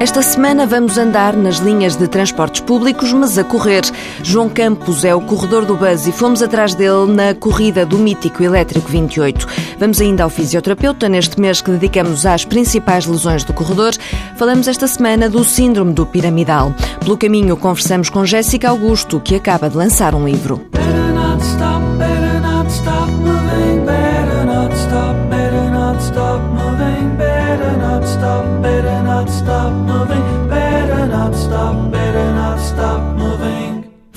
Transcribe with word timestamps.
Esta 0.00 0.22
semana 0.22 0.64
vamos 0.64 0.96
andar 0.96 1.36
nas 1.36 1.56
linhas 1.56 1.96
de 1.96 2.06
transportes 2.06 2.60
públicos, 2.60 3.12
mas 3.12 3.36
a 3.36 3.42
correr. 3.42 3.82
João 4.22 4.48
Campos 4.48 5.04
é 5.04 5.12
o 5.12 5.20
corredor 5.20 5.64
do 5.64 5.76
Buzz 5.76 6.06
e 6.06 6.12
fomos 6.12 6.40
atrás 6.40 6.72
dele 6.72 7.12
na 7.12 7.34
corrida 7.34 7.84
do 7.84 7.98
mítico 7.98 8.44
Elétrico 8.44 8.88
28. 8.88 9.48
Vamos 9.76 10.00
ainda 10.00 10.22
ao 10.22 10.30
fisioterapeuta 10.30 11.08
neste 11.08 11.40
mês 11.40 11.60
que 11.60 11.72
dedicamos 11.72 12.24
às 12.26 12.44
principais 12.44 13.06
lesões 13.06 13.42
do 13.42 13.52
corredor. 13.52 13.92
Falamos 14.36 14.68
esta 14.68 14.86
semana 14.86 15.28
do 15.28 15.42
síndrome 15.42 15.92
do 15.92 16.06
piramidal. 16.06 16.72
Pelo 17.00 17.18
caminho, 17.18 17.56
conversamos 17.56 18.08
com 18.08 18.24
Jéssica 18.24 18.68
Augusto, 18.68 19.18
que 19.18 19.34
acaba 19.34 19.68
de 19.68 19.76
lançar 19.76 20.14
um 20.14 20.24
livro. 20.24 20.64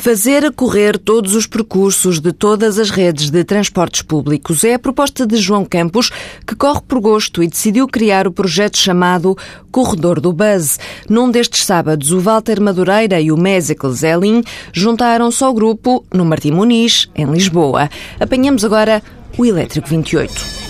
Fazer 0.02 0.44
a 0.44 0.52
correr 0.52 0.98
todos 0.98 1.36
os 1.36 1.46
percursos 1.46 2.20
de 2.20 2.34
todas 2.34 2.80
as 2.80 2.90
redes 2.90 3.30
de 3.30 3.44
transportes 3.44 4.02
públicos 4.02 4.64
é 4.64 4.74
a 4.74 4.80
proposta 4.80 5.28
de 5.28 5.38
João 5.38 5.64
Campos, 5.64 6.10
que 6.46 6.56
corre 6.56 6.82
por 6.88 7.00
gosto 7.00 7.44
e 7.44 7.48
decidiu 7.48 7.88
criar 7.88 8.28
o 8.28 8.32
projeto 8.32 8.80
chamado 8.80 9.38
Corredor 9.72 10.20
do 10.20 10.34
Buzz. 10.34 10.80
Num 11.08 11.30
destes 11.30 11.64
sábados, 11.66 12.12
o 12.12 12.20
Walter 12.20 12.60
Madureira 12.60 13.22
e 13.22 13.32
o 13.32 13.38
Mésicle 13.38 13.94
Zelin 13.94 14.44
juntaram-se 14.74 15.44
ao 15.44 15.54
grupo 15.54 16.04
no 16.12 16.26
Martim 16.26 16.52
Muniz, 16.52 17.08
em 17.16 17.26
Lisboa. 17.28 17.88
Apanhamos 18.20 18.66
agora 18.66 19.04
o 19.38 19.46
Elétrico 19.46 19.88
28. 19.88 20.61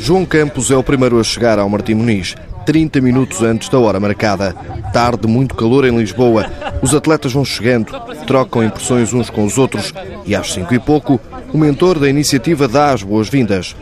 João 0.00 0.24
Campos 0.24 0.70
é 0.70 0.76
o 0.76 0.82
primeiro 0.82 1.18
a 1.18 1.24
chegar 1.24 1.58
ao 1.58 1.68
Martim 1.68 1.94
Muniz. 1.94 2.34
30 2.66 3.00
minutos 3.00 3.42
antes 3.42 3.68
da 3.68 3.78
hora 3.78 4.00
marcada. 4.00 4.54
Tarde, 4.92 5.26
muito 5.26 5.54
calor 5.54 5.84
em 5.84 5.96
Lisboa. 5.96 6.46
Os 6.82 6.94
atletas 6.94 7.32
vão 7.32 7.44
chegando, 7.44 7.92
trocam 8.26 8.64
impressões 8.64 9.12
uns 9.12 9.28
com 9.28 9.44
os 9.44 9.58
outros 9.58 9.92
e 10.24 10.34
às 10.34 10.52
cinco 10.52 10.74
e 10.74 10.78
pouco, 10.78 11.20
o 11.52 11.58
mentor 11.58 11.98
da 11.98 12.08
iniciativa 12.08 12.66
dá 12.66 12.92
as 12.92 13.02
boas-vindas. 13.02 13.76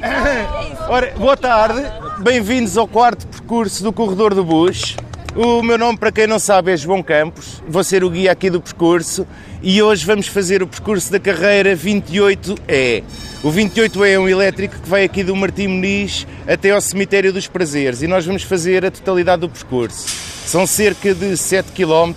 Ora, 0.89 1.13
boa 1.17 1.37
tarde, 1.37 1.83
bem-vindos 2.19 2.77
ao 2.77 2.89
quarto 2.89 3.27
percurso 3.27 3.83
do 3.83 3.93
Corredor 3.93 4.35
do 4.35 4.45
Bus. 4.45 4.97
O 5.35 5.63
meu 5.63 5.79
nome, 5.79 5.97
para 5.97 6.13
quem 6.13 6.27
não 6.27 6.39
sabe, 6.39 6.73
é 6.73 6.77
João 6.77 7.03
Campos, 7.03 7.63
vou 7.67 7.83
ser 7.83 8.05
o 8.05 8.11
guia 8.11 8.31
aqui 8.31 8.51
do 8.51 8.61
percurso 8.61 9.27
e 9.63 9.83
hoje 9.83 10.05
vamos 10.05 10.27
fazer 10.27 10.63
o 10.63 10.67
percurso 10.67 11.11
da 11.11 11.19
carreira 11.19 11.75
28E. 11.75 13.03
O 13.43 13.51
28E 13.51 14.11
é 14.11 14.19
um 14.19 14.29
elétrico 14.29 14.79
que 14.79 14.89
vai 14.89 15.05
aqui 15.05 15.25
do 15.25 15.35
Martim 15.35 15.69
Muniz 15.69 16.27
até 16.47 16.73
ao 16.73 16.83
Cemitério 16.83 17.33
dos 17.33 17.47
Prazeres 17.47 18.03
e 18.03 18.07
nós 18.07 18.27
vamos 18.27 18.43
fazer 18.43 18.85
a 18.85 18.91
totalidade 18.91 19.41
do 19.41 19.49
percurso. 19.49 20.07
São 20.45 20.67
cerca 20.67 21.15
de 21.15 21.35
7 21.35 21.73
km 21.73 22.13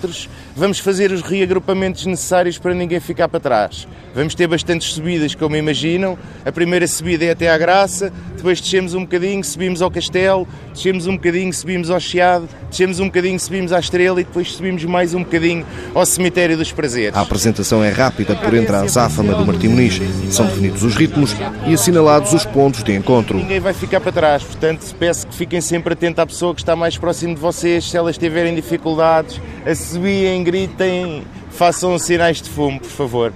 Vamos 0.58 0.78
fazer 0.78 1.12
os 1.12 1.20
reagrupamentos 1.20 2.06
necessários 2.06 2.56
para 2.56 2.72
ninguém 2.72 2.98
ficar 2.98 3.28
para 3.28 3.38
trás. 3.38 3.86
Vamos 4.16 4.34
ter 4.34 4.46
bastantes 4.46 4.94
subidas, 4.94 5.34
como 5.34 5.56
imaginam. 5.56 6.16
A 6.42 6.50
primeira 6.50 6.86
subida 6.86 7.26
é 7.26 7.32
até 7.32 7.50
à 7.50 7.58
Graça, 7.58 8.10
depois 8.34 8.58
descemos 8.62 8.94
um 8.94 9.02
bocadinho, 9.02 9.44
subimos 9.44 9.82
ao 9.82 9.90
Castelo, 9.90 10.48
descemos 10.72 11.06
um 11.06 11.16
bocadinho, 11.16 11.52
subimos 11.52 11.90
ao 11.90 12.00
Chiado, 12.00 12.48
descemos 12.70 12.98
um 12.98 13.04
bocadinho, 13.04 13.38
subimos 13.38 13.74
à 13.74 13.78
Estrela 13.78 14.18
e 14.18 14.24
depois 14.24 14.52
subimos 14.52 14.82
mais 14.84 15.12
um 15.12 15.22
bocadinho 15.22 15.66
ao 15.94 16.06
Cemitério 16.06 16.56
dos 16.56 16.72
Prazeres. 16.72 17.14
A 17.14 17.20
apresentação 17.20 17.84
é 17.84 17.90
rápida 17.90 18.34
por 18.34 18.54
entre 18.54 18.74
a 18.74 18.80
azáfama 18.80 19.34
do 19.34 19.44
Martim 19.44 19.68
Muniz. 19.68 20.00
São 20.30 20.46
definidos 20.46 20.82
os 20.82 20.94
ritmos 20.94 21.36
e 21.66 21.74
assinalados 21.74 22.32
os 22.32 22.46
pontos 22.46 22.82
de 22.82 22.94
encontro. 22.94 23.36
Ninguém 23.36 23.60
vai 23.60 23.74
ficar 23.74 24.00
para 24.00 24.12
trás, 24.12 24.42
portanto 24.42 24.94
peço 24.98 25.26
que 25.26 25.34
fiquem 25.34 25.60
sempre 25.60 25.92
atentos 25.92 26.20
à 26.20 26.26
pessoa 26.26 26.54
que 26.54 26.62
está 26.62 26.74
mais 26.74 26.96
próximo 26.96 27.34
de 27.34 27.40
vocês, 27.42 27.90
se 27.90 27.98
elas 27.98 28.16
tiverem 28.16 28.54
dificuldades, 28.54 29.38
assobiem, 29.66 30.42
gritem, 30.42 31.22
façam 31.50 31.98
sinais 31.98 32.40
de 32.40 32.48
fumo, 32.48 32.80
por 32.80 32.88
favor. 32.88 33.34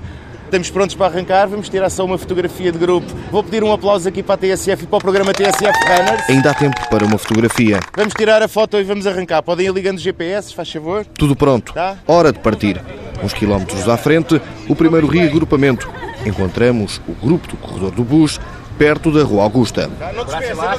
Estamos 0.50 0.68
prontos 0.68 0.96
para 0.96 1.06
arrancar, 1.06 1.46
vamos 1.46 1.68
tirar 1.68 1.88
só 1.90 2.04
uma 2.04 2.18
fotografia 2.18 2.72
de 2.72 2.78
grupo. 2.78 3.06
Vou 3.30 3.40
pedir 3.40 3.62
um 3.62 3.72
aplauso 3.72 4.08
aqui 4.08 4.20
para 4.20 4.34
a 4.34 4.36
TSF 4.36 4.82
e 4.82 4.86
para 4.88 4.96
o 4.96 5.00
programa 5.00 5.32
TSF 5.32 5.62
Runners. 5.62 6.28
Ainda 6.28 6.50
há 6.50 6.54
tempo 6.54 6.90
para 6.90 7.04
uma 7.04 7.16
fotografia. 7.16 7.78
Vamos 7.96 8.12
tirar 8.14 8.42
a 8.42 8.48
foto 8.48 8.76
e 8.76 8.82
vamos 8.82 9.06
arrancar. 9.06 9.44
Podem 9.44 9.66
ir 9.68 9.72
ligando 9.72 9.98
os 9.98 10.02
GPS, 10.02 10.52
faz 10.52 10.68
favor. 10.68 11.06
Tudo 11.06 11.36
pronto. 11.36 11.72
Tá? 11.72 11.98
Hora 12.04 12.32
de 12.32 12.40
partir. 12.40 12.82
Uns 13.22 13.32
quilómetros 13.32 13.88
à 13.88 13.96
frente, 13.96 14.42
o 14.68 14.74
primeiro 14.74 15.06
reagrupamento. 15.06 15.88
Encontramos 16.26 17.00
o 17.06 17.12
grupo 17.12 17.46
do 17.46 17.56
corredor 17.56 17.92
do 17.92 18.02
bus 18.02 18.40
perto 18.76 19.12
da 19.12 19.22
Rua 19.22 19.44
Augusta. 19.44 19.88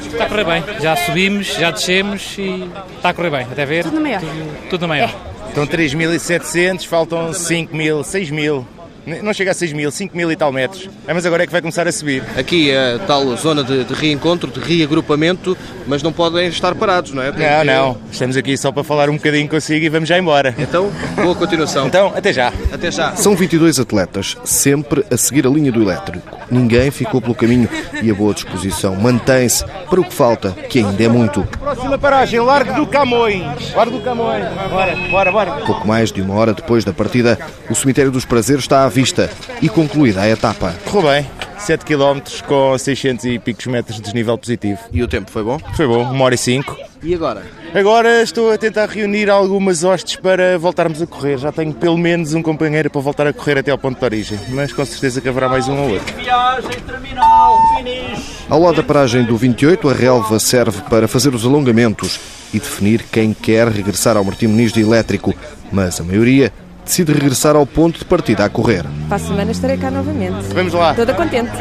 Está 0.05 0.25
a 0.25 0.27
correr 0.27 0.43
bem. 0.43 0.63
Já 0.81 0.97
subimos, 0.97 1.47
já 1.47 1.71
descemos 1.71 2.35
e 2.37 2.69
está 2.97 3.11
a 3.11 3.13
correr 3.13 3.29
bem. 3.29 3.43
Até 3.49 3.65
ver. 3.65 3.85
Tudo 3.85 3.95
na 3.95 4.01
maior. 4.01 4.19
Tudo, 4.19 4.69
tudo 4.69 4.81
na 4.81 4.87
maior. 4.89 5.09
É. 5.47 5.47
Estão 5.47 5.65
3.700, 5.65 6.85
faltam 6.85 7.31
5.000, 7.31 8.01
6.000. 8.01 8.80
Não 9.05 9.33
chega 9.33 9.51
a 9.51 9.53
6 9.53 9.73
mil, 9.73 9.89
5 9.91 10.15
mil 10.15 10.31
e 10.31 10.35
tal 10.35 10.51
metros. 10.51 10.89
É, 11.07 11.13
mas 11.13 11.25
agora 11.25 11.43
é 11.43 11.45
que 11.45 11.51
vai 11.51 11.61
começar 11.61 11.87
a 11.87 11.91
subir. 11.91 12.23
Aqui 12.37 12.71
é 12.71 12.95
a 12.95 12.99
tal 12.99 13.35
zona 13.35 13.63
de, 13.63 13.83
de 13.83 13.93
reencontro, 13.93 14.51
de 14.51 14.59
reagrupamento, 14.59 15.57
mas 15.87 16.03
não 16.03 16.13
podem 16.13 16.47
estar 16.47 16.75
parados, 16.75 17.11
não 17.11 17.23
é? 17.23 17.31
Tem 17.31 17.49
não, 17.49 17.59
que... 17.59 17.65
não. 17.65 17.97
Estamos 18.11 18.37
aqui 18.37 18.55
só 18.57 18.71
para 18.71 18.83
falar 18.83 19.09
um 19.09 19.15
bocadinho 19.15 19.47
consigo 19.49 19.85
e 19.85 19.89
vamos 19.89 20.07
já 20.07 20.17
embora. 20.17 20.53
Então, 20.57 20.91
boa 21.15 21.35
continuação. 21.35 21.87
então, 21.87 22.13
até 22.15 22.31
já. 22.31 22.53
Até 22.71 22.91
já. 22.91 23.15
São 23.15 23.35
22 23.35 23.79
atletas, 23.79 24.37
sempre 24.45 25.03
a 25.09 25.17
seguir 25.17 25.47
a 25.47 25.49
linha 25.49 25.71
do 25.71 25.81
elétrico. 25.81 26.37
Ninguém 26.49 26.91
ficou 26.91 27.21
pelo 27.21 27.33
caminho 27.33 27.67
e 28.01 28.11
a 28.11 28.13
boa 28.13 28.33
disposição 28.33 28.95
mantém-se 28.95 29.65
para 29.89 29.99
o 29.99 30.03
que 30.03 30.13
falta, 30.13 30.51
que 30.51 30.79
ainda 30.79 31.03
é 31.03 31.07
muito. 31.07 31.47
Próxima 31.71 31.97
paragem, 31.97 32.37
Largo 32.41 32.73
do 32.73 32.85
Camões. 32.85 33.73
Largo 33.73 33.97
do 33.97 34.03
Camões. 34.03 34.43
Bora, 34.69 34.93
bora, 35.09 35.31
bora. 35.31 35.51
Pouco 35.65 35.87
mais 35.87 36.11
de 36.11 36.21
uma 36.21 36.33
hora 36.33 36.53
depois 36.53 36.83
da 36.83 36.91
partida, 36.91 37.39
o 37.69 37.75
Cemitério 37.75 38.11
dos 38.11 38.25
Prazeres 38.25 38.63
está 38.65 38.83
à 38.83 38.89
vista 38.89 39.29
e 39.61 39.69
concluída 39.69 40.19
a 40.19 40.27
etapa. 40.27 40.75
Correu 40.83 41.09
bem. 41.09 41.29
7 41.57 41.85
km 41.85 42.19
com 42.45 42.77
600 42.77 43.23
e 43.23 43.39
picos 43.39 43.67
metros 43.67 43.95
de 43.95 44.01
desnível 44.01 44.37
positivo. 44.37 44.79
E 44.91 45.01
o 45.01 45.07
tempo 45.07 45.31
foi 45.31 45.43
bom? 45.43 45.59
Foi 45.77 45.87
bom, 45.87 46.03
1 46.03 46.21
hora 46.21 46.35
e 46.35 46.37
5. 46.37 46.77
E 47.03 47.15
agora? 47.15 47.41
Agora 47.73 48.21
estou 48.21 48.51
a 48.51 48.57
tentar 48.57 48.89
reunir 48.89 49.29
algumas 49.29 49.85
hostes 49.85 50.17
para 50.17 50.59
voltarmos 50.59 51.01
a 51.01 51.07
correr. 51.07 51.37
Já 51.37 51.53
tenho 51.53 51.73
pelo 51.73 51.97
menos 51.97 52.33
um 52.33 52.41
companheiro 52.41 52.89
para 52.89 52.99
voltar 52.99 53.25
a 53.27 53.31
correr 53.31 53.59
até 53.59 53.71
ao 53.71 53.77
ponto 53.77 53.97
de 53.97 54.03
origem, 54.03 54.37
mas 54.49 54.73
com 54.73 54.83
certeza 54.83 55.21
que 55.21 55.29
haverá 55.29 55.47
mais 55.47 55.69
um 55.69 55.77
ou 55.77 55.91
outro. 55.91 56.13
Viagem, 56.15 56.81
terminal, 56.85 57.57
finish. 57.77 58.45
Ao 58.49 58.59
lado 58.59 58.75
da 58.75 58.83
paragem 58.83 59.23
do 59.23 59.37
28, 59.37 59.89
a 59.89 59.93
relva 59.93 60.37
serve 60.37 60.81
para 60.89 61.07
fazer 61.07 61.33
os 61.33 61.45
alongamentos 61.45 62.19
e 62.53 62.59
definir 62.59 63.03
quem 63.09 63.33
quer 63.33 63.69
regressar 63.69 64.17
ao 64.17 64.23
Martim 64.25 64.47
Muniz 64.47 64.73
de 64.73 64.81
elétrico, 64.81 65.33
mas 65.71 66.01
a 66.01 66.03
maioria 66.03 66.51
decide 66.83 67.13
regressar 67.13 67.55
ao 67.55 67.65
ponto 67.65 67.99
de 67.99 68.05
partida 68.05 68.45
a 68.45 68.49
correr. 68.49 68.85
Para 69.07 69.17
a 69.17 69.19
semana 69.19 69.51
estarei 69.51 69.77
cá 69.77 69.91
novamente. 69.91 70.53
Vamos 70.53 70.73
lá. 70.73 70.93
Toda 70.93 71.13
contente. 71.13 71.51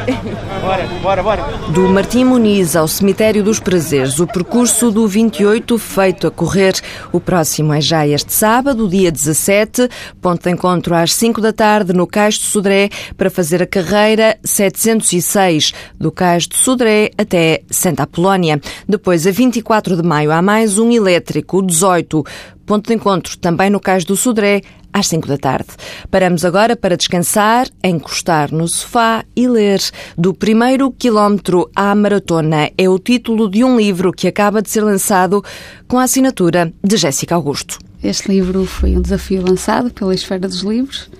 Bora, 0.60 0.86
bora, 1.02 1.22
bora. 1.22 1.42
Do 1.72 1.88
Martim 1.88 2.24
Muniz 2.24 2.76
ao 2.76 2.86
Cemitério 2.86 3.42
dos 3.42 3.58
Prazeres, 3.58 4.20
o 4.20 4.26
percurso 4.26 4.90
do 4.90 5.06
28 5.06 5.78
feito 5.78 6.26
a 6.26 6.30
correr. 6.30 6.74
O 7.12 7.20
próximo 7.20 7.72
é 7.72 7.80
já 7.80 8.06
este 8.06 8.32
sábado, 8.32 8.88
dia 8.88 9.10
17, 9.10 9.88
ponto 10.20 10.42
de 10.42 10.50
encontro 10.50 10.94
às 10.94 11.12
5 11.14 11.40
da 11.40 11.52
tarde 11.52 11.92
no 11.92 12.06
Cais 12.06 12.34
de 12.34 12.44
Sodré 12.44 12.88
para 13.16 13.30
fazer 13.30 13.62
a 13.62 13.66
carreira 13.66 14.38
706 14.44 15.72
do 15.98 16.12
Cais 16.12 16.46
de 16.46 16.56
Sodré 16.56 17.10
até 17.16 17.62
Santa 17.70 18.04
Apolónia. 18.04 18.60
Depois, 18.88 19.26
a 19.26 19.30
24 19.30 19.96
de 19.96 20.02
maio, 20.02 20.32
há 20.32 20.40
mais 20.40 20.78
um 20.78 20.90
elétrico, 20.90 21.58
o 21.58 21.62
18, 21.62 22.24
ponto 22.64 22.86
de 22.86 22.94
encontro 22.94 23.36
também 23.38 23.68
no 23.68 23.80
Cais 23.80 24.04
do 24.04 24.16
Sodré 24.16 24.62
às 24.92 25.06
5 25.08 25.26
da 25.26 25.38
tarde. 25.38 25.68
Paramos 26.10 26.44
agora 26.44 26.76
para 26.76 26.96
descansar, 26.96 27.68
encostar 27.82 28.52
no 28.52 28.68
sofá 28.68 29.24
e 29.34 29.48
ler. 29.48 29.80
Do 30.16 30.34
primeiro 30.34 30.90
quilómetro 30.90 31.70
à 31.74 31.94
maratona 31.94 32.70
é 32.76 32.88
o 32.88 32.98
título 32.98 33.48
de 33.48 33.64
um 33.64 33.76
livro 33.76 34.12
que 34.12 34.28
acaba 34.28 34.62
de 34.62 34.70
ser 34.70 34.82
lançado 34.82 35.44
com 35.86 35.98
a 35.98 36.04
assinatura 36.04 36.72
de 36.82 36.96
Jéssica 36.96 37.34
Augusto. 37.34 37.78
Este 38.02 38.28
livro 38.28 38.64
foi 38.64 38.96
um 38.96 39.02
desafio 39.02 39.42
lançado 39.46 39.90
pela 39.90 40.14
Esfera 40.14 40.48
dos 40.48 40.62
Livros, 40.62 41.10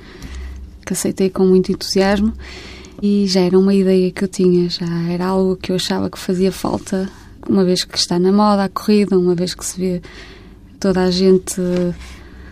que 0.84 0.92
aceitei 0.92 1.28
com 1.28 1.44
muito 1.44 1.70
entusiasmo 1.70 2.32
e 3.02 3.26
já 3.26 3.40
era 3.40 3.58
uma 3.58 3.74
ideia 3.74 4.10
que 4.10 4.24
eu 4.24 4.28
tinha, 4.28 4.68
já 4.68 4.86
era 5.10 5.26
algo 5.26 5.56
que 5.56 5.72
eu 5.72 5.76
achava 5.76 6.10
que 6.10 6.18
fazia 6.18 6.52
falta, 6.52 7.08
uma 7.48 7.64
vez 7.64 7.84
que 7.84 7.96
está 7.96 8.18
na 8.18 8.32
moda 8.32 8.64
a 8.64 8.68
corrida, 8.68 9.18
uma 9.18 9.34
vez 9.34 9.54
que 9.54 9.64
se 9.64 9.78
vê 9.78 10.02
toda 10.78 11.02
a 11.02 11.10
gente 11.10 11.60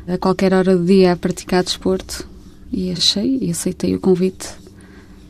a 0.08 0.16
qualquer 0.16 0.54
hora 0.54 0.76
do 0.76 0.84
dia 0.84 1.12
a 1.12 1.16
praticar 1.16 1.62
desporto 1.62 2.26
e 2.72 2.90
achei 2.90 3.38
e 3.42 3.50
aceitei 3.50 3.94
o 3.94 4.00
convite 4.00 4.48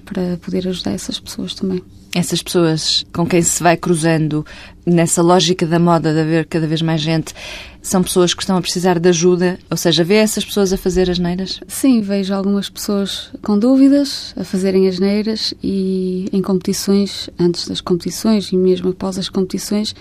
para 0.04 0.38
poder 0.38 0.66
ajudar 0.68 0.92
essas 0.92 1.18
pessoas 1.18 1.52
também. 1.52 1.82
Essas 2.14 2.42
pessoas 2.42 3.04
com 3.12 3.26
quem 3.26 3.42
se 3.42 3.62
vai 3.62 3.76
cruzando 3.76 4.46
nessa 4.86 5.20
lógica 5.20 5.66
da 5.66 5.78
moda 5.78 6.14
de 6.14 6.20
haver 6.20 6.46
cada 6.46 6.66
vez 6.66 6.80
mais 6.80 7.00
gente, 7.00 7.34
são 7.82 8.02
pessoas 8.02 8.32
que 8.32 8.42
estão 8.42 8.56
a 8.56 8.62
precisar 8.62 8.98
de 8.98 9.08
ajuda? 9.08 9.58
Ou 9.70 9.76
seja, 9.76 10.02
vê 10.02 10.14
essas 10.14 10.44
pessoas 10.44 10.72
a 10.72 10.78
fazer 10.78 11.10
as 11.10 11.18
neiras? 11.18 11.60
Sim, 11.68 12.00
vejo 12.00 12.32
algumas 12.32 12.70
pessoas 12.70 13.30
com 13.42 13.58
dúvidas 13.58 14.32
a 14.36 14.44
fazerem 14.44 14.88
as 14.88 14.98
neiras 14.98 15.52
e 15.62 16.28
em 16.32 16.40
competições, 16.40 17.28
antes 17.38 17.68
das 17.68 17.80
competições 17.80 18.50
e 18.52 18.56
mesmo 18.56 18.90
após 18.90 19.18
as 19.18 19.28
competições, 19.28 19.94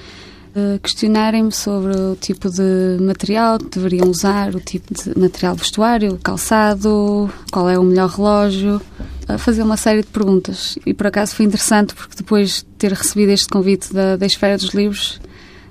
questionarem-me 0.82 1.52
sobre 1.52 1.96
o 1.96 2.16
tipo 2.16 2.50
de 2.50 2.98
material 3.00 3.58
que 3.58 3.80
deveriam 3.80 4.10
usar, 4.10 4.56
o 4.56 4.60
tipo 4.60 4.94
de 4.94 5.18
material 5.18 5.56
vestuário, 5.56 6.20
calçado, 6.24 7.30
qual 7.52 7.70
é 7.70 7.78
o 7.78 7.84
melhor 7.84 8.10
relógio, 8.10 8.82
a 9.28 9.38
fazer 9.38 9.64
uma 9.64 9.78
série 9.78 10.02
de 10.02 10.08
perguntas. 10.08 10.78
E 10.86 10.94
por 10.94 11.08
acaso 11.08 11.36
foi 11.36 11.46
interessante 11.46 11.94
porque 11.94 12.16
depois 12.16 12.58
de 12.58 12.66
ter 12.78 12.92
recebido 12.92 13.30
este 13.30 13.48
convite 13.48 13.94
da, 13.94 14.16
da 14.16 14.26
Esfera 14.26 14.58
dos 14.58 14.74
Livros, 14.74 15.20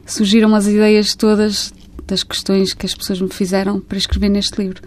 surgiram 0.06 0.54
as 0.54 0.66
ideias 0.66 1.14
todas 1.14 1.72
das 2.06 2.22
questões 2.22 2.72
que 2.72 2.86
as 2.86 2.94
pessoas 2.94 3.20
me 3.20 3.30
fizeram 3.30 3.80
para 3.80 3.98
escrever 3.98 4.28
neste 4.28 4.60
livro. 4.60 4.82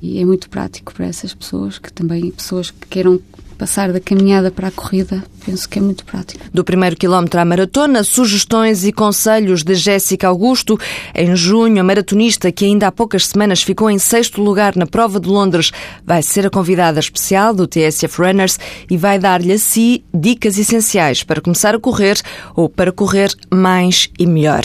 E 0.00 0.20
é 0.20 0.24
muito 0.24 0.50
prático 0.50 0.92
para 0.92 1.06
essas 1.06 1.32
pessoas, 1.34 1.78
que 1.78 1.92
também 1.92 2.30
pessoas 2.30 2.70
que 2.70 2.86
queiram 2.88 3.20
passar 3.54 3.92
da 3.92 4.00
caminhada 4.00 4.50
para 4.50 4.68
a 4.68 4.70
corrida, 4.70 5.24
penso 5.44 5.68
que 5.68 5.78
é 5.78 5.82
muito 5.82 6.04
prático. 6.04 6.44
Do 6.52 6.64
primeiro 6.64 6.96
quilómetro 6.96 7.40
à 7.40 7.44
maratona, 7.44 8.04
sugestões 8.04 8.84
e 8.84 8.92
conselhos 8.92 9.62
de 9.62 9.74
Jéssica 9.74 10.28
Augusto. 10.28 10.78
Em 11.14 11.34
junho, 11.36 11.80
a 11.80 11.84
maratonista, 11.84 12.50
que 12.52 12.64
ainda 12.64 12.88
há 12.88 12.92
poucas 12.92 13.26
semanas 13.28 13.62
ficou 13.62 13.90
em 13.90 13.98
sexto 13.98 14.42
lugar 14.42 14.76
na 14.76 14.86
prova 14.86 15.20
de 15.20 15.28
Londres, 15.28 15.70
vai 16.04 16.22
ser 16.22 16.46
a 16.46 16.50
convidada 16.50 17.00
especial 17.00 17.54
do 17.54 17.66
TSF 17.66 18.20
Runners 18.20 18.58
e 18.90 18.96
vai 18.96 19.18
dar-lhe 19.18 19.52
a 19.52 19.58
si 19.58 20.04
dicas 20.12 20.58
essenciais 20.58 21.22
para 21.22 21.40
começar 21.40 21.74
a 21.74 21.80
correr 21.80 22.20
ou 22.54 22.68
para 22.68 22.92
correr 22.92 23.30
mais 23.50 24.08
e 24.18 24.26
melhor. 24.26 24.62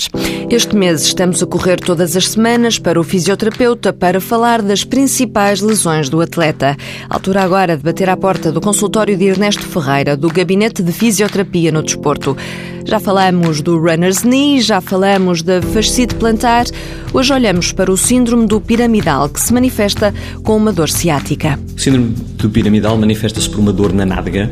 Este 0.51 0.75
mês 0.75 1.03
estamos 1.03 1.43
a 1.43 1.45
correr 1.45 1.79
todas 1.79 2.17
as 2.17 2.29
semanas 2.29 2.79
para 2.79 2.99
o 2.99 3.03
fisioterapeuta 3.03 3.93
para 3.93 4.19
falar 4.19 4.63
das 4.63 4.83
principais 4.83 5.61
lesões 5.61 6.09
do 6.09 6.21
atleta. 6.21 6.75
Altura 7.07 7.43
agora 7.43 7.77
de 7.77 7.83
bater 7.83 8.09
à 8.09 8.17
porta 8.17 8.51
do 8.51 8.59
consultório 8.59 9.15
de 9.15 9.25
Ernesto 9.25 9.61
Ferreira, 9.61 10.17
do 10.17 10.27
Gabinete 10.27 10.81
de 10.81 10.91
Fisioterapia 10.91 11.71
no 11.71 11.83
Desporto. 11.83 12.35
Já 12.83 12.99
falamos 12.99 13.61
do 13.61 13.77
runner's 13.77 14.23
knee, 14.23 14.59
já 14.59 14.81
falamos 14.81 15.43
da 15.43 15.61
fascite 15.61 16.15
plantar. 16.15 16.65
Hoje 17.13 17.31
olhamos 17.31 17.71
para 17.71 17.91
o 17.91 17.97
síndrome 17.97 18.47
do 18.47 18.59
piramidal, 18.59 19.29
que 19.29 19.39
se 19.39 19.53
manifesta 19.53 20.11
com 20.43 20.57
uma 20.57 20.73
dor 20.73 20.89
ciática. 20.89 21.59
O 21.75 21.79
síndrome 21.79 22.07
do 22.09 22.49
piramidal 22.49 22.97
manifesta-se 22.97 23.47
por 23.47 23.59
uma 23.59 23.71
dor 23.71 23.93
na 23.93 24.03
nádega, 24.03 24.51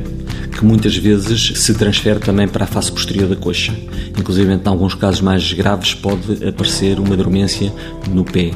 que 0.57 0.65
muitas 0.65 0.97
vezes 0.97 1.53
se 1.55 1.73
transfere 1.75 2.19
também 2.19 2.47
para 2.47 2.63
a 2.63 2.67
face 2.67 2.91
posterior 2.91 3.29
da 3.29 3.35
coxa. 3.35 3.71
Inclusive, 4.17 4.51
em 4.51 4.61
alguns 4.65 4.95
casos 4.95 5.21
mais 5.21 5.53
graves, 5.53 5.93
pode 5.93 6.43
aparecer 6.43 6.99
uma 6.99 7.15
dormência 7.15 7.71
no 8.09 8.25
pé. 8.25 8.51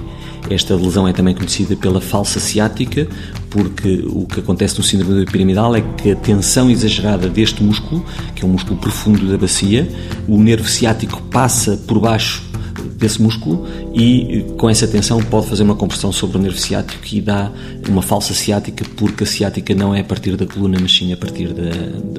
Esta 0.50 0.76
lesão 0.76 1.08
é 1.08 1.14
também 1.14 1.36
conhecida 1.36 1.76
pela 1.76 2.02
falsa 2.02 2.40
ciática, 2.40 3.08
porque 3.52 4.04
o 4.08 4.26
que 4.26 4.40
acontece 4.40 4.80
no 4.80 4.84
síndrome 4.84 5.26
piramidal 5.26 5.76
é 5.76 5.82
que 5.82 6.12
a 6.12 6.16
tensão 6.16 6.72
exagerada 6.72 7.30
deste 7.30 7.64
músculo, 7.64 8.04
que 8.36 8.44
é 8.44 8.48
um 8.48 8.52
músculo 8.52 8.80
profundo 8.80 9.30
da 9.30 9.38
bacia, 9.38 9.88
o 10.28 10.42
nervo 10.42 10.68
ciático 10.68 11.22
passa 11.30 11.78
por 11.86 12.00
baixo 12.00 12.51
desse 12.82 13.22
músculo 13.22 13.68
e 13.94 14.46
com 14.58 14.70
essa 14.70 14.88
tensão 14.88 15.20
pode 15.20 15.48
fazer 15.48 15.64
uma 15.64 15.76
compressão 15.76 16.12
sobre 16.12 16.38
o 16.38 16.42
nervo 16.42 16.58
ciático 16.58 17.04
e 17.12 17.22
dá 17.22 17.52
uma 17.88 18.02
falsa 18.02 18.34
ciática 18.34 18.86
porque 18.96 19.24
a 19.24 19.28
ciática 19.28 19.74
não 19.74 19.94
é 19.94 20.02
a 20.02 20.04
partir 20.04 20.36
da 20.36 20.46
coluna, 20.46 20.78
mas 20.82 20.96
sim 20.96 21.12
a 21.14 21.18
partir 21.18 21.54
da, 21.54 21.70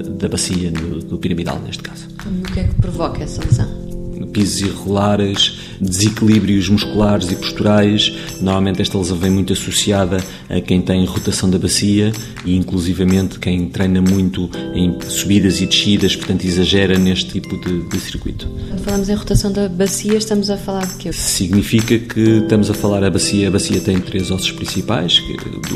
da, 0.03 0.09
da 0.09 0.27
bacia, 0.27 0.71
do, 0.71 0.99
do 0.99 1.17
piramidal 1.17 1.59
neste 1.59 1.83
caso. 1.83 2.07
E 2.25 2.39
o 2.39 2.43
que 2.43 2.59
é 2.59 2.63
que 2.63 2.75
provoca 2.75 3.23
essa 3.23 3.43
lesão? 3.43 3.83
pisos 4.33 4.61
irregulares, 4.61 5.59
desequilíbrios 5.83 6.69
musculares 6.69 7.31
e 7.31 7.35
posturais. 7.35 8.11
Normalmente 8.39 8.81
esta 8.81 8.97
lesão 8.97 9.17
vem 9.17 9.31
muito 9.31 9.53
associada 9.53 10.17
a 10.49 10.61
quem 10.61 10.81
tem 10.81 11.05
rotação 11.05 11.49
da 11.49 11.57
bacia 11.57 12.11
e 12.45 12.55
inclusivamente 12.55 13.39
quem 13.39 13.67
treina 13.69 14.01
muito 14.01 14.49
em 14.73 14.99
subidas 15.01 15.61
e 15.61 15.65
descidas, 15.65 16.15
portanto 16.15 16.45
exagera 16.45 16.97
neste 16.97 17.39
tipo 17.39 17.57
de, 17.57 17.87
de 17.89 17.99
circuito. 17.99 18.47
Quando 18.69 18.83
falamos 18.83 19.09
em 19.09 19.15
rotação 19.15 19.51
da 19.51 19.69
bacia, 19.69 20.17
estamos 20.17 20.49
a 20.49 20.57
falar 20.57 20.85
de 20.85 20.95
quê? 20.95 21.13
Significa 21.13 21.97
que 21.99 22.19
estamos 22.19 22.69
a 22.69 22.73
falar 22.73 23.03
a 23.03 23.09
bacia. 23.09 23.47
A 23.47 23.51
bacia 23.51 23.79
tem 23.79 23.99
três 23.99 24.31
ossos 24.31 24.51
principais, 24.51 25.21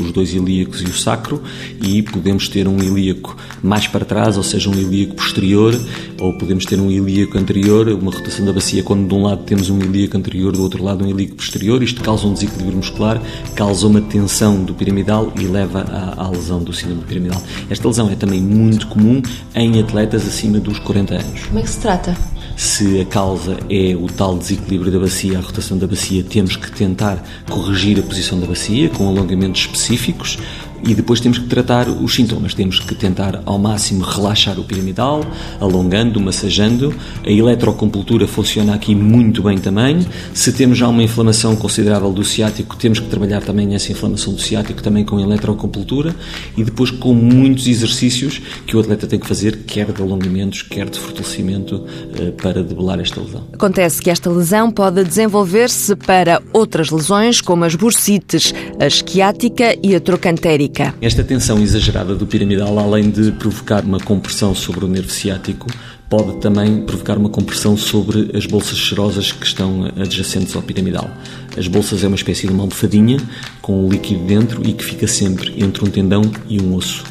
os 0.00 0.12
dois 0.12 0.32
ilíacos 0.32 0.82
e 0.82 0.84
o 0.84 0.92
sacro, 0.92 1.42
e 1.82 2.02
podemos 2.02 2.48
ter 2.48 2.66
um 2.66 2.78
ilíaco 2.78 3.36
mais 3.62 3.86
para 3.86 4.04
trás, 4.04 4.36
ou 4.36 4.42
seja, 4.42 4.70
um 4.70 4.74
ilíaco 4.74 5.14
posterior, 5.14 5.78
ou 6.20 6.36
podemos 6.38 6.64
ter 6.64 6.80
um 6.80 6.90
ilíaco 6.90 7.38
anterior, 7.38 7.88
uma 7.88 8.10
rotação 8.10 8.44
da 8.44 8.52
bacia 8.52 8.82
quando 8.82 9.08
de 9.08 9.14
um 9.14 9.22
lado 9.22 9.44
temos 9.44 9.70
um 9.70 9.78
ilíaco 9.78 9.97
anterior, 10.06 10.52
do 10.52 10.62
outro 10.62 10.82
lado 10.82 11.04
um 11.04 11.08
ilíaco 11.08 11.36
posterior. 11.36 11.82
Isto 11.82 12.02
causa 12.02 12.26
um 12.26 12.32
desequilíbrio 12.32 12.76
muscular, 12.76 13.20
causa 13.54 13.86
uma 13.86 14.00
tensão 14.00 14.62
do 14.62 14.74
piramidal 14.74 15.32
e 15.38 15.44
leva 15.44 15.80
à, 15.80 16.24
à 16.24 16.30
lesão 16.30 16.62
do 16.62 16.72
síndrome 16.72 17.02
piramidal. 17.02 17.42
Esta 17.68 17.88
lesão 17.88 18.10
é 18.10 18.14
também 18.14 18.40
muito 18.40 18.86
comum 18.86 19.20
em 19.54 19.80
atletas 19.80 20.26
acima 20.26 20.60
dos 20.60 20.78
40 20.78 21.14
anos. 21.14 21.44
Como 21.46 21.58
é 21.58 21.62
que 21.62 21.70
se 21.70 21.80
trata? 21.80 22.16
Se 22.56 23.00
a 23.00 23.04
causa 23.04 23.56
é 23.70 23.94
o 23.94 24.08
tal 24.08 24.36
desequilíbrio 24.36 24.90
da 24.90 24.98
bacia, 24.98 25.38
a 25.38 25.40
rotação 25.40 25.78
da 25.78 25.86
bacia, 25.86 26.24
temos 26.24 26.56
que 26.56 26.72
tentar 26.72 27.22
corrigir 27.48 28.00
a 28.00 28.02
posição 28.02 28.40
da 28.40 28.46
bacia 28.48 28.88
com 28.88 29.06
alongamentos 29.06 29.60
específicos 29.60 30.38
e 30.84 30.94
depois 30.94 31.20
temos 31.20 31.38
que 31.38 31.46
tratar 31.46 31.88
os 31.88 32.14
sintomas. 32.14 32.54
Temos 32.54 32.80
que 32.80 32.94
tentar 32.94 33.42
ao 33.44 33.58
máximo 33.58 34.04
relaxar 34.04 34.58
o 34.58 34.64
piramidal, 34.64 35.24
alongando, 35.60 36.20
massageando. 36.20 36.94
A 37.24 37.30
eletrocompultura 37.30 38.26
funciona 38.26 38.74
aqui 38.74 38.94
muito 38.94 39.42
bem 39.42 39.58
também. 39.58 40.06
Se 40.32 40.52
temos 40.52 40.78
já 40.78 40.88
uma 40.88 41.02
inflamação 41.02 41.56
considerável 41.56 42.12
do 42.12 42.24
ciático, 42.24 42.76
temos 42.76 43.00
que 43.00 43.06
trabalhar 43.06 43.42
também 43.42 43.74
essa 43.74 43.92
inflamação 43.92 44.32
do 44.32 44.40
ciático 44.40 44.82
também 44.82 45.04
com 45.04 45.18
eletrocompultura 45.18 46.14
e 46.56 46.64
depois 46.64 46.90
com 46.90 47.14
muitos 47.14 47.66
exercícios 47.66 48.40
que 48.66 48.76
o 48.76 48.80
atleta 48.80 49.06
tem 49.06 49.18
que 49.18 49.26
fazer, 49.26 49.64
quer 49.66 49.92
de 49.92 50.02
alongamentos, 50.02 50.62
quer 50.62 50.88
de 50.88 50.98
fortalecimento, 50.98 51.84
eh, 52.18 52.30
para 52.30 52.62
debelar 52.62 53.00
esta 53.00 53.20
lesão. 53.20 53.44
Acontece 53.52 54.00
que 54.02 54.10
esta 54.10 54.30
lesão 54.30 54.70
pode 54.70 55.02
desenvolver-se 55.04 55.96
para 55.96 56.42
outras 56.52 56.90
lesões, 56.90 57.40
como 57.40 57.64
as 57.64 57.74
bursites, 57.74 58.52
a 58.78 58.86
esquiática 58.86 59.76
e 59.82 59.94
a 59.94 60.00
trocantérica. 60.00 60.67
Esta 61.00 61.24
tensão 61.24 61.58
exagerada 61.60 62.14
do 62.14 62.26
piramidal, 62.26 62.78
além 62.78 63.10
de 63.10 63.32
provocar 63.32 63.84
uma 63.84 63.98
compressão 63.98 64.54
sobre 64.54 64.84
o 64.84 64.88
nervo 64.88 65.10
ciático, 65.10 65.66
pode 66.08 66.38
também 66.38 66.82
provocar 66.82 67.18
uma 67.18 67.28
compressão 67.28 67.76
sobre 67.76 68.30
as 68.36 68.46
bolsas 68.46 68.78
serosas 68.78 69.30
que 69.32 69.44
estão 69.44 69.90
adjacentes 69.96 70.56
ao 70.56 70.62
piramidal. 70.62 71.10
As 71.56 71.66
bolsas 71.66 72.02
é 72.02 72.06
uma 72.06 72.16
espécie 72.16 72.46
de 72.46 72.52
uma 72.52 72.62
almofadinha 72.62 73.18
com 73.60 73.84
um 73.84 73.88
líquido 73.88 74.24
dentro 74.24 74.62
e 74.66 74.72
que 74.72 74.84
fica 74.84 75.06
sempre 75.06 75.62
entre 75.62 75.84
um 75.84 75.90
tendão 75.90 76.22
e 76.48 76.60
um 76.60 76.74
osso. 76.74 77.04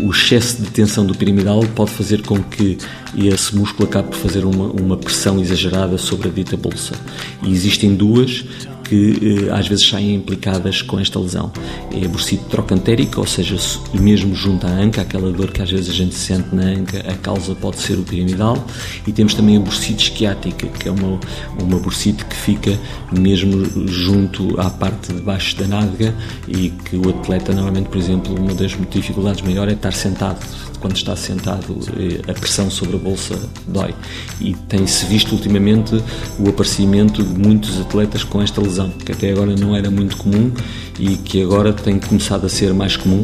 O 0.00 0.10
excesso 0.10 0.62
de 0.62 0.70
tensão 0.70 1.04
do 1.04 1.14
piramidal 1.14 1.60
pode 1.74 1.90
fazer 1.90 2.22
com 2.22 2.42
que 2.42 2.78
esse 3.16 3.54
músculo 3.54 3.88
acabe 3.88 4.08
por 4.08 4.16
fazer 4.16 4.44
uma, 4.44 4.66
uma 4.68 4.96
pressão 4.96 5.38
exagerada 5.38 5.98
sobre 5.98 6.28
a 6.28 6.30
dita 6.30 6.56
bolsa. 6.56 6.94
E 7.42 7.52
existem 7.52 7.94
duas 7.94 8.44
que 8.84 9.46
eh, 9.48 9.52
às 9.52 9.68
vezes 9.68 9.86
saem 9.86 10.14
implicadas 10.14 10.82
com 10.82 10.98
esta 10.98 11.18
lesão. 11.18 11.52
É 11.92 12.04
a 12.04 12.08
bursite 12.08 12.44
trocantérica, 12.44 13.20
ou 13.20 13.26
seja, 13.26 13.56
mesmo 13.94 14.34
junto 14.34 14.66
à 14.66 14.70
anca, 14.70 15.02
aquela 15.02 15.30
dor 15.32 15.50
que 15.50 15.62
às 15.62 15.70
vezes 15.70 15.90
a 15.90 15.92
gente 15.92 16.14
sente 16.14 16.54
na 16.54 16.64
anca, 16.64 16.98
a 17.00 17.14
causa 17.14 17.54
pode 17.54 17.78
ser 17.80 17.98
o 17.98 18.02
piramidal. 18.02 18.64
E 19.06 19.12
temos 19.12 19.34
também 19.34 19.56
a 19.56 19.60
bursite 19.60 20.10
esquiática, 20.10 20.66
que 20.66 20.88
é 20.88 20.90
uma, 20.90 21.18
uma 21.60 21.78
bursite 21.78 22.24
que 22.24 22.36
fica 22.36 22.78
mesmo 23.10 23.88
junto 23.88 24.60
à 24.60 24.70
parte 24.70 25.12
de 25.12 25.20
baixo 25.20 25.56
da 25.56 25.66
nádega 25.66 26.14
e 26.48 26.70
que 26.70 26.96
o 26.96 27.08
atleta 27.10 27.52
normalmente, 27.52 27.88
por 27.88 27.98
exemplo, 27.98 28.34
uma 28.38 28.54
das 28.54 28.76
dificuldades 28.90 29.42
maiores 29.42 29.72
é 29.72 29.76
estar 29.76 29.92
sentado 29.92 30.40
quando 30.82 30.96
está 30.96 31.14
sentado, 31.14 31.78
eh, 31.96 32.28
a 32.28 32.34
pressão 32.34 32.68
sobre 32.68 32.96
a 32.96 32.98
bolsa 32.98 33.38
dói. 33.68 33.94
E 34.40 34.52
tem-se 34.68 35.06
visto 35.06 35.30
ultimamente 35.32 35.94
o 36.40 36.48
aparecimento 36.48 37.22
de 37.22 37.38
muitos 37.38 37.80
atletas 37.80 38.24
com 38.24 38.42
esta 38.42 38.60
lesão, 38.60 38.90
que 38.90 39.12
até 39.12 39.30
agora 39.30 39.54
não 39.54 39.76
era 39.76 39.90
muito 39.90 40.16
comum 40.16 40.50
e 40.98 41.16
que 41.16 41.40
agora 41.40 41.72
tem 41.72 42.00
começado 42.00 42.44
a 42.44 42.48
ser 42.48 42.74
mais 42.74 42.96
comum 42.96 43.22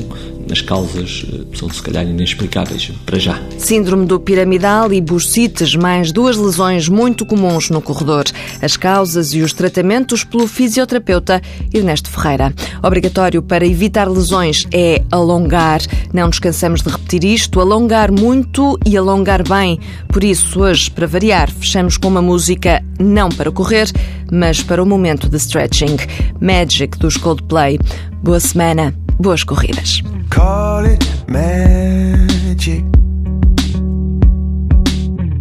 as 0.51 0.61
causas 0.61 1.25
eh, 1.29 1.57
são 1.57 1.69
se 1.71 1.83
calhar 1.83 2.07
inexplicáveis 2.07 2.91
para 3.05 3.19
já. 3.19 3.41
Síndrome 3.59 4.07
do 4.07 4.19
piramidal 4.19 4.93
e 4.93 5.01
bursites, 5.01 5.75
mais 5.75 6.13
duas 6.13 6.37
lesões 6.37 6.89
muito 6.89 7.27
comuns 7.27 7.71
no 7.71 7.81
corredor. 7.81 8.25
As 8.61 8.77
causas 8.77 9.35
e 9.35 9.41
os 9.41 9.53
tratamentos 9.53 10.25
pelo 10.25 10.47
fisioterapeuta 10.47 11.41
Ernesto 11.73 12.11
Ferreira. 12.11 12.55
Obrigatório 12.83 13.43
para 13.43 13.67
evitar 13.67 14.09
lesões 14.09 14.67
é 14.73 15.03
alongar. 15.11 15.81
Não 16.13 16.27
nos 16.27 16.39
cansamos 16.39 16.83
de 16.83 16.89
repetir 16.89 17.25
isto, 17.25 17.61
alongar 17.61 18.11
muito 18.11 18.79
e 18.87 18.97
alongar 18.97 19.43
bem. 19.47 19.79
Por 20.09 20.25
isso, 20.25 20.61
hoje, 20.61 20.91
para 20.91 21.07
variar, 21.07 21.51
fechamos 21.51 21.97
com 21.97 22.09
uma 22.09 22.23
música 22.23 22.83
não 22.99 23.29
para 23.29 23.51
correr, 23.51 23.91
mas 24.31 24.63
para 24.63 24.83
o 24.83 24.87
momento 24.87 25.29
de 25.29 25.37
stretching. 25.37 25.97
Magic 26.41 26.99
dos 26.99 27.17
Coldplay. 27.17 27.79
Boa 28.23 28.41
semana, 28.41 28.95
boas 29.19 29.45
corridas. 29.45 30.03
Call 30.31 30.87
it 30.87 31.05
magic. 31.27 32.85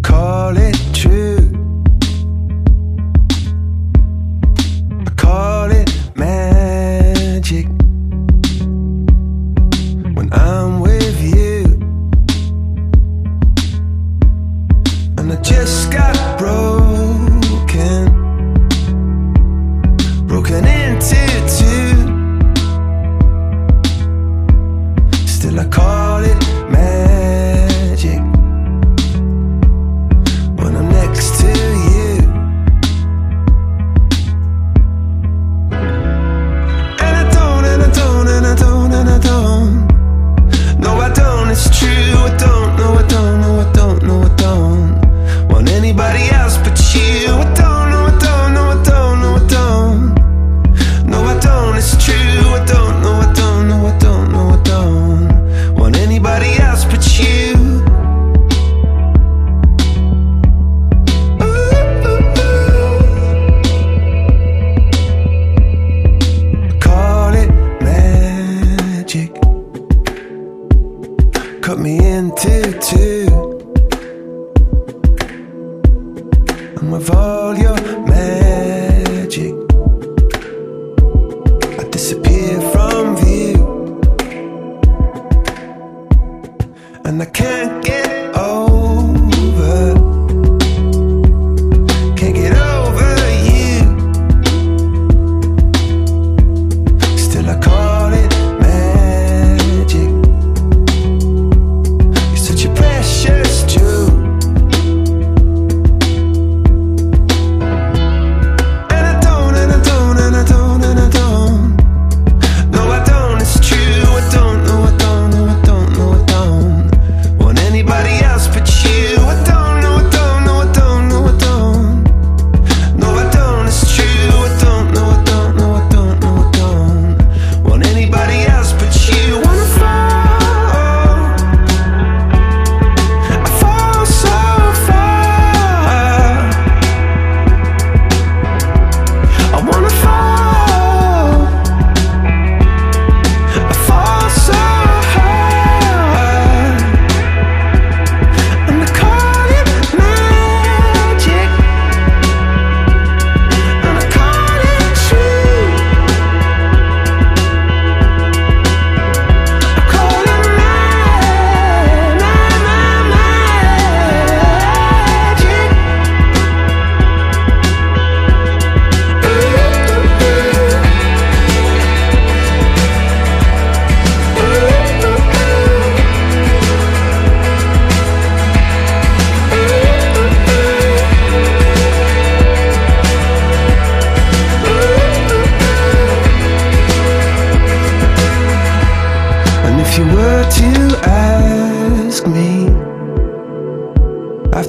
Call 0.02 0.58
it 0.58 0.87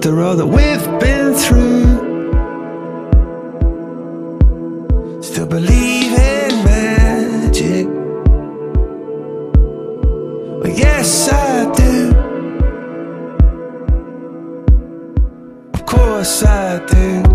The 0.08 0.14
road 0.14 0.36
that 0.36 0.46
we've 0.46 0.86
been 1.00 1.34
through. 1.34 1.84
Still 5.22 5.46
believe 5.46 6.12
in 6.12 6.64
magic. 6.64 7.86
Well, 10.62 10.72
yes, 10.74 11.28
I 11.30 11.70
do. 11.74 12.16
Of 15.74 15.84
course, 15.84 16.42
I 16.42 16.78
do. 16.86 17.27